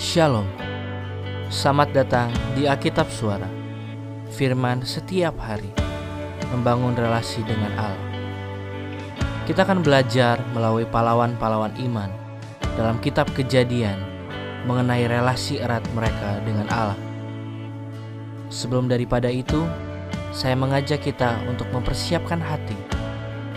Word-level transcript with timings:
Shalom, 0.00 0.48
selamat 1.52 1.92
datang 1.92 2.32
di 2.56 2.64
Alkitab 2.64 3.12
Suara. 3.12 3.44
Firman 4.32 4.80
setiap 4.80 5.36
hari 5.36 5.68
membangun 6.48 6.96
relasi 6.96 7.44
dengan 7.44 7.68
Allah. 7.76 8.08
Kita 9.44 9.60
akan 9.60 9.84
belajar 9.84 10.40
melalui 10.56 10.88
pahlawan-pahlawan 10.88 11.76
iman 11.84 12.08
dalam 12.80 12.96
Kitab 13.04 13.28
Kejadian 13.36 14.00
mengenai 14.64 15.04
relasi 15.04 15.60
erat 15.60 15.84
mereka 15.92 16.40
dengan 16.48 16.64
Allah. 16.72 16.96
Sebelum 18.48 18.88
daripada 18.88 19.28
itu, 19.28 19.68
saya 20.32 20.56
mengajak 20.56 21.04
kita 21.04 21.44
untuk 21.44 21.68
mempersiapkan 21.76 22.40
hati 22.40 22.80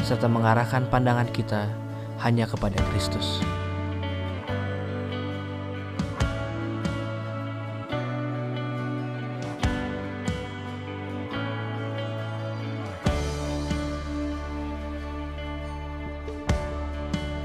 serta 0.03 0.27
mengarahkan 0.27 0.91
pandangan 0.91 1.31
kita 1.31 1.71
hanya 2.19 2.43
kepada 2.51 2.83
Kristus. 2.91 3.39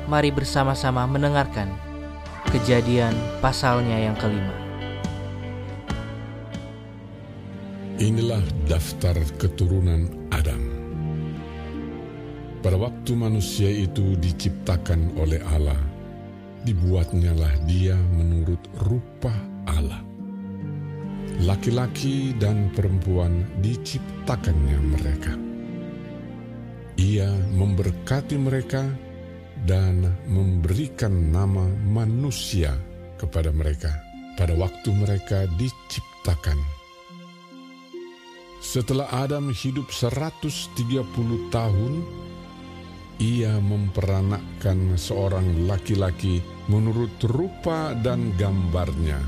Mari 0.08 0.32
bersama-sama 0.32 1.04
mendengarkan 1.04 1.68
kejadian 2.48 3.12
pasalnya 3.44 4.08
yang 4.08 4.16
kelima. 4.16 4.56
Inilah 8.00 8.40
daftar 8.64 9.12
keturunan 9.36 10.08
Adam. 10.32 10.64
Pada 12.64 12.80
waktu 12.80 13.12
manusia 13.20 13.68
itu 13.68 14.16
diciptakan 14.16 15.12
oleh 15.20 15.44
Allah, 15.52 15.76
dibuatnyalah 16.64 17.68
dia 17.68 17.92
menurut 18.16 18.64
rupa 18.88 19.36
Allah. 19.68 20.00
Laki-laki 21.44 22.32
dan 22.40 22.72
perempuan 22.72 23.44
diciptakannya 23.60 24.78
mereka. 24.88 25.36
Ia 26.96 27.28
memberkati 27.60 28.40
mereka 28.40 28.88
dan 29.68 30.16
memberikan 30.24 31.12
nama 31.28 31.68
manusia 31.84 32.72
kepada 33.20 33.52
mereka 33.52 33.92
pada 34.40 34.56
waktu 34.56 34.88
mereka 34.94 35.44
diciptakan. 35.60 36.56
Setelah 38.62 39.10
Adam 39.10 39.50
hidup 39.50 39.90
130 39.90 40.78
tahun, 41.50 41.92
ia 43.18 43.58
memperanakkan 43.58 44.94
seorang 44.94 45.66
laki-laki 45.66 46.38
menurut 46.70 47.10
rupa 47.26 47.98
dan 47.98 48.30
gambarnya, 48.38 49.18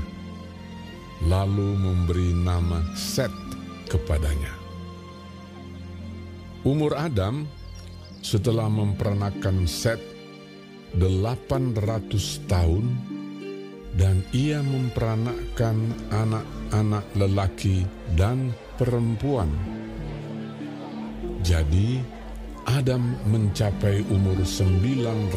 lalu 1.27 1.75
memberi 1.75 2.31
nama 2.31 2.79
Set 2.95 3.31
kepadanya. 3.91 4.55
Umur 6.63 6.95
Adam 6.95 7.43
setelah 8.23 8.69
memperanakan 8.71 9.67
Set 9.67 10.10
800 10.99 12.51
tahun 12.51 12.85
dan 13.95 14.23
ia 14.31 14.63
memperanakkan 14.63 15.75
anak-anak 16.11 17.05
lelaki 17.15 17.83
dan 18.15 18.55
perempuan. 18.79 19.51
Jadi 21.41 21.99
Adam 22.69 23.17
mencapai 23.27 24.05
umur 24.13 24.37
930 24.45 25.33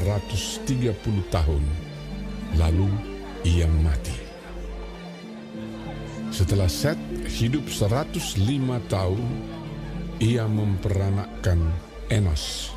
tahun, 1.32 1.64
lalu 2.60 2.88
ia 3.42 3.66
mati. 3.80 4.14
Setelah 6.28 6.68
Set 6.68 6.98
hidup 7.24 7.64
105 7.70 8.42
tahun, 8.90 9.22
ia 10.20 10.44
memperanakkan 10.44 11.58
Enos. 12.12 12.74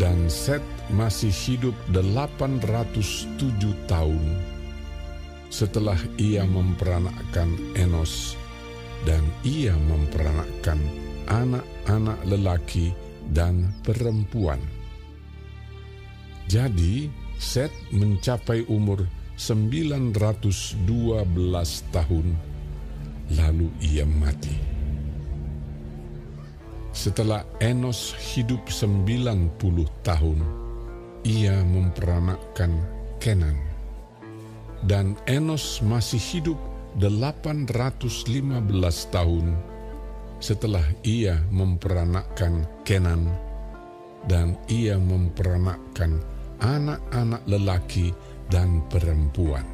Dan 0.00 0.26
Set 0.32 0.64
masih 0.92 1.32
hidup 1.32 1.76
807 1.90 3.36
tahun 3.88 4.24
setelah 5.52 6.00
ia 6.16 6.48
memperanakkan 6.48 7.52
Enos 7.76 8.40
dan 9.04 9.20
ia 9.44 9.76
memperanakkan 9.76 10.80
anak-anak 11.28 12.18
lelaki 12.24 12.96
dan 13.36 13.68
perempuan. 13.84 14.58
Jadi, 16.48 17.22
Set 17.42 17.74
mencapai 17.90 18.62
umur 18.70 19.02
912 19.34 20.86
tahun, 21.90 22.26
lalu 23.34 23.66
ia 23.82 24.06
mati. 24.06 24.54
Setelah 26.94 27.42
Enos 27.58 28.14
hidup 28.14 28.70
90 28.70 29.58
tahun, 30.06 30.61
ia 31.22 31.54
memperanakkan 31.62 32.82
Kenan. 33.22 33.54
Dan 34.82 35.14
Enos 35.30 35.78
masih 35.78 36.18
hidup 36.18 36.58
815 36.98 38.34
tahun 39.14 39.46
setelah 40.42 40.82
ia 41.06 41.38
memperanakkan 41.54 42.66
Kenan 42.82 43.30
dan 44.26 44.58
ia 44.66 44.98
memperanakkan 44.98 46.18
anak-anak 46.58 47.42
lelaki 47.46 48.10
dan 48.50 48.82
perempuan. 48.90 49.64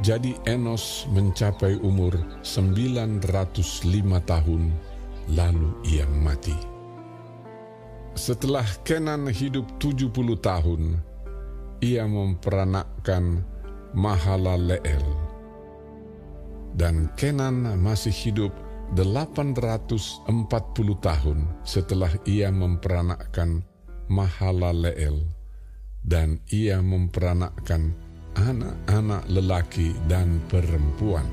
Jadi 0.00 0.32
Enos 0.48 1.04
mencapai 1.12 1.76
umur 1.84 2.16
905 2.42 3.22
tahun 4.24 4.62
lalu 5.30 5.70
ia 5.86 6.08
mati. 6.08 6.79
Setelah 8.18 8.66
Kenan 8.82 9.30
hidup 9.30 9.78
70 9.78 10.10
tahun, 10.42 10.98
ia 11.78 12.02
memperanakkan 12.10 13.46
Mahalaleel. 13.94 15.06
Dan 16.74 17.10
Kenan 17.14 17.66
masih 17.78 18.10
hidup 18.14 18.50
840 18.98 20.26
tahun 20.98 21.38
setelah 21.62 22.10
ia 22.26 22.50
memperanakkan 22.50 23.62
Mahalaleel. 24.10 25.22
Dan 26.02 26.42
ia 26.50 26.82
memperanakkan 26.82 27.94
anak-anak 28.34 29.22
lelaki 29.30 29.94
dan 30.10 30.42
perempuan. 30.50 31.26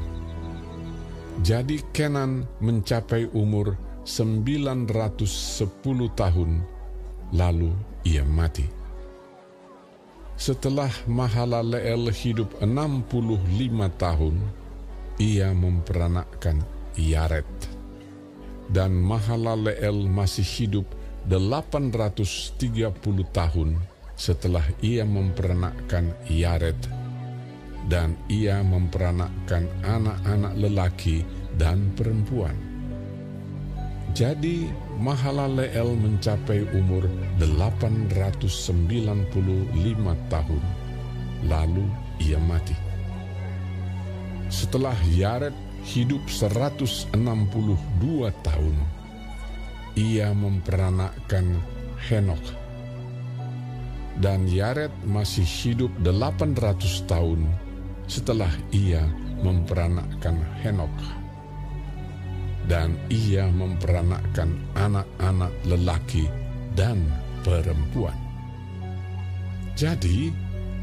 Jadi 1.42 1.82
Kenan 1.94 2.46
mencapai 2.62 3.30
umur 3.34 3.78
910 4.08 5.68
tahun, 6.16 6.64
lalu 7.36 7.76
ia 8.08 8.24
mati. 8.24 8.64
Setelah 10.40 10.88
Mahalaleel 11.12 12.08
hidup 12.16 12.56
65 12.64 13.12
tahun, 14.00 14.40
ia 15.20 15.52
memperanakkan 15.52 16.64
Yaret. 16.96 17.52
Dan 18.72 18.96
Mahalaleel 18.96 20.08
masih 20.08 20.48
hidup 20.48 20.88
830 21.28 22.96
tahun 23.36 23.76
setelah 24.16 24.64
ia 24.80 25.04
memperanakkan 25.04 26.16
Yaret. 26.32 26.80
Dan 27.92 28.16
ia 28.32 28.64
memperanakkan 28.64 29.68
anak-anak 29.84 30.54
lelaki 30.56 31.28
dan 31.60 31.92
perempuan. 31.92 32.67
Jadi 34.18 34.66
Mahalaleel 34.98 35.94
mencapai 35.94 36.66
umur 36.74 37.06
895 37.38 38.50
tahun, 40.34 40.64
lalu 41.46 41.86
ia 42.18 42.42
mati. 42.42 42.74
Setelah 44.50 44.98
Yared 45.14 45.54
hidup 45.86 46.26
162 46.34 47.14
tahun, 48.42 48.76
ia 49.94 50.34
memperanakkan 50.34 51.62
Henok. 52.10 52.42
Dan 54.18 54.50
Yared 54.50 54.98
masih 55.06 55.46
hidup 55.46 55.94
800 56.02 57.06
tahun 57.06 57.46
setelah 58.10 58.50
ia 58.74 59.06
memperanakkan 59.46 60.42
Henok 60.66 61.27
dan 62.68 63.00
ia 63.08 63.48
memperanakkan 63.48 64.60
anak-anak 64.76 65.52
lelaki 65.64 66.28
dan 66.76 67.00
perempuan. 67.42 68.16
Jadi, 69.74 70.32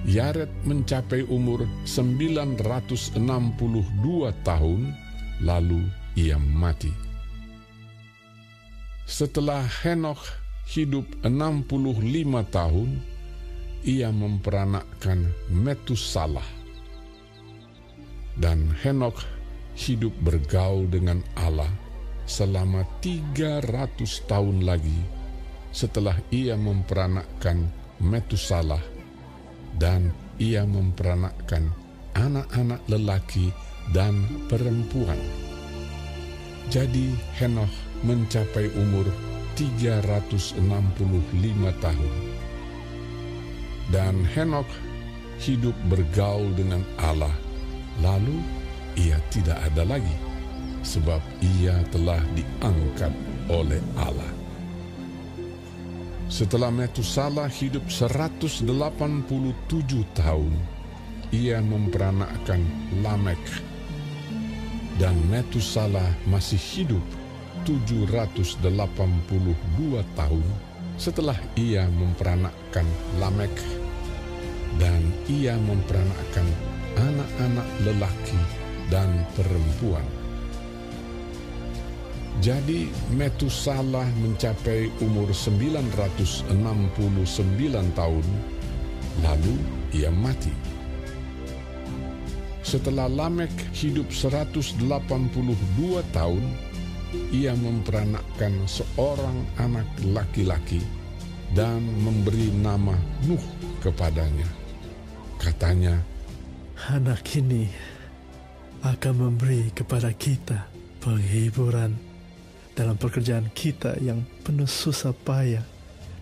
Yared 0.05 0.53
mencapai 0.69 1.25
umur 1.33 1.65
962 1.89 3.17
tahun, 4.45 4.81
lalu 5.41 5.81
ia 6.17 6.37
mati. 6.37 6.93
Setelah 9.05 9.65
Henokh 9.85 10.25
hidup 10.69 11.05
65 11.25 12.45
tahun, 12.49 13.01
ia 13.85 14.09
memperanakkan 14.09 15.29
Metusalah. 15.53 16.49
Dan 18.41 18.73
Henok 18.81 19.21
hidup 19.75 20.15
bergaul 20.23 20.87
dengan 20.87 21.23
Allah 21.35 21.71
selama 22.25 22.87
300 23.03 24.01
tahun 24.31 24.65
lagi 24.65 25.01
setelah 25.75 26.15
ia 26.31 26.55
memperanakkan 26.55 27.85
Metusalah 28.03 28.83
dan 29.79 30.11
ia 30.43 30.67
memperanakkan 30.67 31.71
anak-anak 32.19 32.83
lelaki 32.91 33.55
dan 33.95 34.27
perempuan. 34.51 35.19
Jadi 36.75 37.15
Henokh 37.39 37.71
mencapai 38.03 38.67
umur 38.75 39.07
365 39.55 40.59
tahun. 41.79 42.15
Dan 43.95 44.27
Henok 44.27 44.67
hidup 45.39 45.77
bergaul 45.87 46.51
dengan 46.59 46.83
Allah, 46.99 47.35
lalu 48.03 48.43
ia 48.95 49.19
tidak 49.31 49.59
ada 49.61 49.83
lagi, 49.87 50.17
sebab 50.83 51.21
ia 51.43 51.79
telah 51.91 52.21
diangkat 52.35 53.13
oleh 53.51 53.83
Allah. 53.99 54.33
Setelah 56.31 56.73
Metusala 56.73 57.47
hidup 57.47 57.87
187 57.93 58.65
tahun, 60.17 60.53
ia 61.31 61.61
memperanakkan 61.61 62.65
Lamek. 63.05 63.41
Dan 64.97 65.19
Metusala 65.27 66.07
masih 66.31 66.59
hidup 66.59 67.03
782 67.67 68.63
tahun 70.15 70.47
setelah 70.95 71.35
ia 71.59 71.91
memperanakkan 71.91 72.87
Lamek 73.19 73.51
dan 74.79 75.03
ia 75.27 75.55
memperanakkan 75.59 76.47
anak-anak 76.99 77.69
lelaki 77.83 78.39
dan 78.93 79.25
perempuan. 79.37 80.05
Jadi 82.43 82.91
Metusalah 83.15 84.11
mencapai 84.19 84.91
umur 84.99 85.31
969 85.31 86.51
tahun, 87.95 88.27
lalu 89.23 89.55
ia 89.95 90.11
mati. 90.11 90.51
Setelah 92.67 93.07
Lamek 93.07 93.55
hidup 93.71 94.11
182 94.11 94.83
tahun, 96.11 96.45
ia 97.31 97.55
memperanakkan 97.55 98.67
seorang 98.67 99.47
anak 99.63 99.87
laki-laki 100.11 100.83
dan 101.55 101.87
memberi 102.03 102.51
nama 102.51 102.99
Nuh 103.31 103.45
kepadanya. 103.79 104.49
Katanya, 105.39 105.95
Anak 106.91 107.23
ini 107.39 107.71
akan 108.85 109.15
memberi 109.17 109.73
kepada 109.73 110.13
kita 110.13 110.69
penghiburan 111.01 111.97
dalam 112.77 113.01
pekerjaan 113.01 113.49
kita 113.57 113.97
yang 114.05 114.21
penuh 114.45 114.69
susah 114.69 115.17
payah 115.17 115.65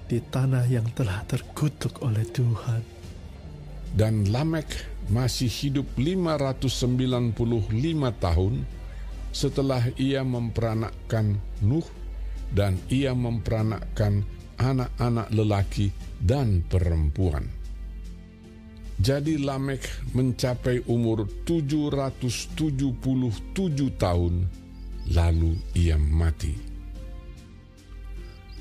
di 0.07 0.23
tanah 0.23 0.71
yang 0.71 0.87
telah 0.95 1.27
terkutuk 1.27 2.07
oleh 2.07 2.23
Tuhan. 2.23 2.83
Dan 3.93 4.31
Lamek 4.31 4.71
masih 5.11 5.51
hidup 5.51 5.91
595 5.99 7.35
tahun 8.23 8.55
setelah 9.35 9.83
ia 9.99 10.23
memperanakkan 10.23 11.43
Nuh 11.67 11.89
dan 12.55 12.79
ia 12.93 13.11
memperanakkan 13.11 14.23
anak-anak 14.61 15.29
lelaki 15.35 15.91
dan 16.21 16.63
perempuan. 16.63 17.62
Jadi 19.03 19.35
Lamek 19.35 19.83
mencapai 20.15 20.87
umur 20.87 21.27
777 21.43 22.95
tahun, 23.99 24.47
lalu 25.11 25.59
ia 25.75 25.99
mati. 25.99 26.55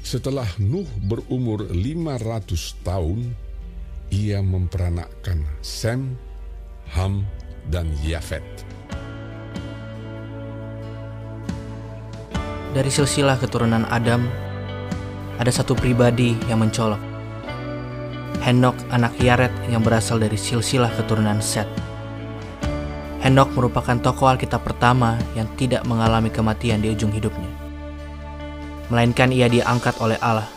Setelah 0.02 0.50
Nuh 0.58 0.90
berumur 1.06 1.70
500 1.70 2.74
tahun, 2.82 3.38
ia 4.10 4.42
memperanakkan 4.42 5.46
Sem, 5.62 6.18
Ham, 6.98 7.22
dan 7.70 7.94
Yafet. 8.02 8.42
Dari 12.74 12.90
silsilah 12.90 13.38
keturunan 13.38 13.86
Adam, 13.94 14.26
ada 15.38 15.54
satu 15.54 15.78
pribadi 15.78 16.34
yang 16.50 16.66
mencolok. 16.66 17.11
Henok 18.42 18.74
anak 18.90 19.22
Yaret 19.22 19.54
yang 19.70 19.86
berasal 19.86 20.18
dari 20.18 20.34
silsilah 20.34 20.90
keturunan 20.98 21.38
Set. 21.46 21.70
Henok 23.22 23.54
merupakan 23.54 23.94
tokoh 24.02 24.34
Alkitab 24.34 24.66
pertama 24.66 25.14
yang 25.38 25.46
tidak 25.62 25.86
mengalami 25.86 26.34
kematian 26.34 26.82
di 26.82 26.90
ujung 26.90 27.14
hidupnya. 27.14 27.46
Melainkan 28.90 29.30
ia 29.30 29.46
diangkat 29.46 30.02
oleh 30.02 30.18
Allah. 30.26 30.50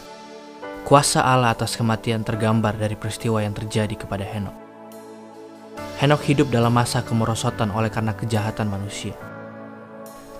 Kuasa 0.88 1.28
Allah 1.28 1.52
atas 1.52 1.76
kematian 1.76 2.24
tergambar 2.24 2.72
dari 2.72 2.96
peristiwa 2.96 3.44
yang 3.44 3.52
terjadi 3.52 3.92
kepada 3.92 4.24
Henok. 4.24 4.56
Henok 6.00 6.24
hidup 6.24 6.48
dalam 6.48 6.72
masa 6.72 7.04
kemerosotan 7.04 7.68
oleh 7.68 7.92
karena 7.92 8.16
kejahatan 8.16 8.72
manusia. 8.72 9.12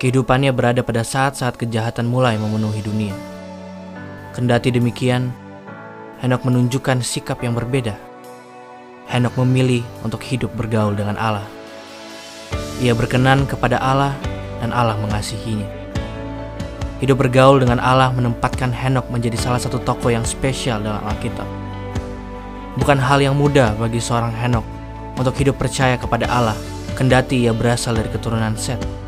Kehidupannya 0.01 0.49
berada 0.49 0.81
pada 0.81 1.05
saat-saat 1.05 1.61
kejahatan 1.61 2.09
mulai 2.09 2.41
memenuhi 2.41 2.81
dunia. 2.81 3.13
Kendati 4.33 4.73
demikian, 4.73 5.44
Henok 6.25 6.49
menunjukkan 6.49 7.05
sikap 7.05 7.45
yang 7.45 7.53
berbeda. 7.53 7.93
Henok 9.05 9.37
memilih 9.45 9.85
untuk 10.01 10.25
hidup 10.25 10.49
bergaul 10.57 10.97
dengan 10.97 11.13
Allah. 11.21 11.45
Ia 12.81 12.97
berkenan 12.97 13.45
kepada 13.45 13.77
Allah 13.77 14.17
dan 14.57 14.73
Allah 14.73 14.97
mengasihinya. 14.97 15.69
Hidup 16.97 17.21
bergaul 17.21 17.61
dengan 17.61 17.77
Allah 17.77 18.09
menempatkan 18.09 18.73
Henok 18.73 19.13
menjadi 19.13 19.37
salah 19.37 19.61
satu 19.61 19.77
tokoh 19.77 20.09
yang 20.09 20.25
spesial 20.25 20.81
dalam 20.81 21.05
Alkitab. 21.05 21.45
Bukan 22.81 22.97
hal 22.97 23.21
yang 23.21 23.37
mudah 23.37 23.77
bagi 23.77 24.01
seorang 24.01 24.33
Henok 24.33 24.65
untuk 25.21 25.37
hidup 25.37 25.61
percaya 25.61 26.01
kepada 26.01 26.25
Allah, 26.25 26.57
kendati 26.97 27.45
ia 27.45 27.53
berasal 27.53 27.93
dari 27.93 28.09
keturunan 28.09 28.57
Seth 28.57 29.05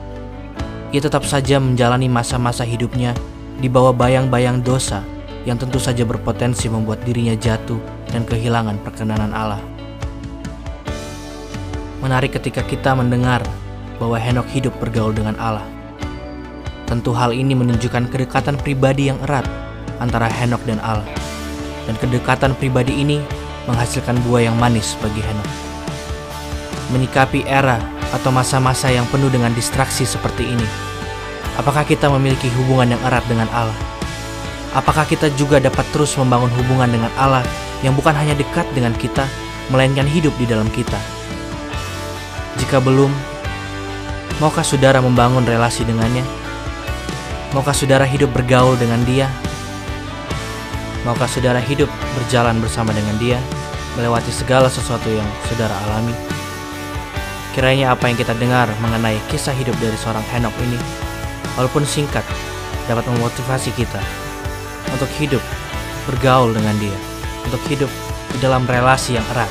ia 0.95 1.01
tetap 1.03 1.27
saja 1.27 1.59
menjalani 1.59 2.07
masa-masa 2.07 2.63
hidupnya 2.63 3.11
di 3.59 3.67
bawah 3.67 3.91
bayang-bayang 3.91 4.63
dosa 4.63 5.03
yang 5.47 5.55
tentu 5.55 5.79
saja 5.79 6.03
berpotensi 6.03 6.67
membuat 6.67 7.07
dirinya 7.07 7.31
jatuh 7.31 7.79
dan 8.11 8.27
kehilangan 8.27 8.83
perkenanan 8.83 9.31
Allah. 9.31 9.63
Menarik 12.03 12.35
ketika 12.35 12.67
kita 12.67 12.91
mendengar 12.91 13.39
bahwa 13.95 14.19
Henok 14.19 14.51
hidup 14.51 14.75
bergaul 14.83 15.15
dengan 15.15 15.39
Allah. 15.39 15.63
Tentu 16.83 17.15
hal 17.15 17.31
ini 17.31 17.55
menunjukkan 17.55 18.11
kedekatan 18.11 18.59
pribadi 18.59 19.07
yang 19.07 19.19
erat 19.23 19.47
antara 20.03 20.27
Henok 20.27 20.59
dan 20.67 20.83
Allah. 20.83 21.07
Dan 21.87 21.95
kedekatan 21.95 22.51
pribadi 22.59 22.99
ini 22.99 23.23
menghasilkan 23.71 24.19
buah 24.27 24.51
yang 24.51 24.55
manis 24.59 24.99
bagi 24.99 25.23
Henok. 25.23 25.49
Menyikapi 26.91 27.47
era 27.47 27.79
atau 28.11 28.35
masa-masa 28.35 28.91
yang 28.91 29.07
penuh 29.07 29.31
dengan 29.31 29.55
distraksi 29.55 30.03
seperti 30.03 30.43
ini? 30.43 30.67
Apakah 31.55 31.87
kita 31.87 32.11
memiliki 32.11 32.51
hubungan 32.51 32.95
yang 32.95 33.01
erat 33.07 33.23
dengan 33.31 33.47
Allah? 33.55 33.96
Apakah 34.77 35.09
kita 35.09 35.33
juga 35.33 35.57
dapat 35.57 35.89
terus 35.89 36.13
membangun 36.21 36.53
hubungan 36.53 36.85
dengan 36.85 37.09
Allah 37.17 37.41
yang 37.81 37.97
bukan 37.97 38.13
hanya 38.13 38.37
dekat 38.37 38.69
dengan 38.77 38.93
kita, 38.93 39.25
melainkan 39.73 40.05
hidup 40.05 40.29
di 40.37 40.45
dalam 40.45 40.69
kita? 40.69 41.01
Jika 42.61 42.77
belum, 42.77 43.09
maukah 44.37 44.61
saudara 44.61 45.01
membangun 45.01 45.41
relasi 45.49 45.81
dengannya? 45.81 46.21
Maukah 47.57 47.73
saudara 47.73 48.05
hidup 48.05 48.29
bergaul 48.37 48.77
dengan 48.77 49.01
dia? 49.01 49.25
Maukah 51.09 51.25
saudara 51.25 51.57
hidup 51.57 51.89
berjalan 52.13 52.61
bersama 52.61 52.93
dengan 52.93 53.17
dia, 53.17 53.41
melewati 53.97 54.29
segala 54.29 54.69
sesuatu 54.69 55.09
yang 55.09 55.25
saudara 55.49 55.73
alami? 55.89 56.13
Kiranya 57.57 57.97
apa 57.97 58.13
yang 58.13 58.17
kita 58.21 58.37
dengar 58.37 58.69
mengenai 58.77 59.17
kisah 59.25 59.57
hidup 59.57 59.73
dari 59.81 59.97
seorang 59.97 60.21
Henok 60.29 60.53
ini, 60.61 60.77
walaupun 61.57 61.81
singkat, 61.81 62.21
dapat 62.85 63.09
memotivasi 63.09 63.73
kita 63.73 64.26
untuk 64.97 65.13
hidup 65.21 65.43
bergaul 66.09 66.49
dengan 66.57 66.73
dia, 66.81 66.97
untuk 67.45 67.61
hidup 67.69 67.91
di 68.33 68.37
dalam 68.41 68.65
relasi 68.65 69.13
yang 69.13 69.25
erat 69.37 69.49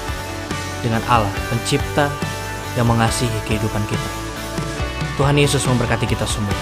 dengan 0.83 0.99
Allah, 1.07 1.31
pencipta 1.47 2.11
yang 2.75 2.91
mengasihi 2.91 3.39
kehidupan 3.47 3.87
kita. 3.87 4.11
Tuhan 5.15 5.39
Yesus 5.39 5.63
memberkati 5.71 6.05
kita 6.11 6.27
semua. 6.27 6.53